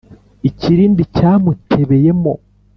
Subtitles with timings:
[0.49, 2.33] ikirindi cyamutebeye mo